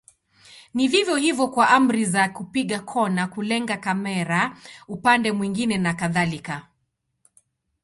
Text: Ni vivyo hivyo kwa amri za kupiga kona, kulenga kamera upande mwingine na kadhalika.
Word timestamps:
Ni 0.73 0.87
vivyo 0.87 1.15
hivyo 1.15 1.47
kwa 1.47 1.69
amri 1.69 2.05
za 2.05 2.29
kupiga 2.29 2.79
kona, 2.79 3.27
kulenga 3.27 3.77
kamera 3.77 4.57
upande 4.87 5.31
mwingine 5.31 5.77
na 5.77 5.93
kadhalika. 5.93 6.67